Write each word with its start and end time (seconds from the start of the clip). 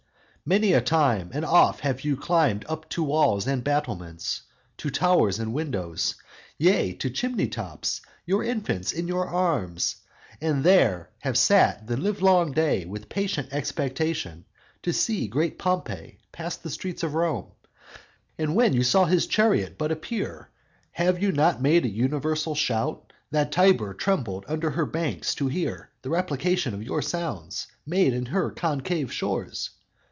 Many 0.43 0.73
a 0.73 0.81
time 0.81 1.29
and 1.33 1.45
oft 1.45 1.79
Have 1.81 2.01
you 2.03 2.17
climbed 2.17 2.65
up 2.67 2.89
to 2.89 3.03
walls 3.03 3.45
and 3.47 3.63
battlements, 3.63 4.41
To 4.77 4.89
towers 4.89 5.37
and 5.39 5.53
windows, 5.53 6.15
yea, 6.57 6.93
to 6.93 7.09
chimney 7.11 7.47
tops, 7.47 8.01
Your 8.25 8.43
infants 8.43 8.91
in 8.91 9.07
your 9.07 9.27
arms, 9.27 9.97
and 10.41 10.63
there 10.63 11.11
have 11.19 11.37
sat 11.37 11.85
The 11.87 11.95
livelong 11.95 12.51
day, 12.53 12.83
with 12.85 13.07
patient 13.07 13.47
expectation, 13.53 14.43
To 14.81 14.91
see 14.91 15.27
great 15.27 15.57
Pompey 15.59 16.17
pass 16.33 16.57
the 16.57 16.71
streets 16.71 17.03
of 17.03 17.13
Rome; 17.13 17.51
And 18.37 18.53
when 18.55 18.73
you 18.73 18.83
saw 18.83 19.05
his 19.05 19.27
chariot 19.27 19.77
but 19.77 19.91
appear, 19.91 20.49
Have 20.93 21.21
you 21.21 21.31
not 21.31 21.61
made 21.61 21.85
a 21.85 21.89
universal 21.89 22.55
shout, 22.55 23.13
That 23.29 23.51
Tiber 23.53 23.93
trembled 23.93 24.45
underneath 24.47 24.75
her 24.75 24.85
banks, 24.87 25.35
To 25.35 25.47
hear 25.49 25.91
the 26.01 26.09
replication 26.09 26.73
of 26.73 26.83
your 26.83 27.03
sounds, 27.03 27.67
Made 27.85 28.11
in 28.13 28.25
her 28.25 28.49
concave 28.49 29.13
shores? 29.13 29.69